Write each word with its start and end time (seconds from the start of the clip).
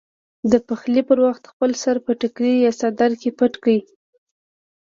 د 0.51 0.53
پخلي 0.67 1.01
پر 1.09 1.17
وخت 1.25 1.43
خپل 1.51 1.71
سر 1.83 1.95
په 2.05 2.11
ټیکري 2.21 2.53
یا 2.65 2.71
څادر 2.79 3.11
کې 3.21 3.29
پټ 3.39 3.53
کړئ. 3.63 3.79